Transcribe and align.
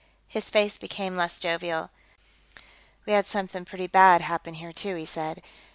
His 0.27 0.49
face 0.49 0.79
became 0.79 1.15
less 1.15 1.39
jovial. 1.39 1.91
"We 3.05 3.13
had 3.13 3.27
something 3.27 3.65
pretty 3.65 3.85
bad 3.85 4.21
happen 4.21 4.55
here, 4.55 4.73
too," 4.73 4.95
he 4.95 5.05
said. 5.05 5.43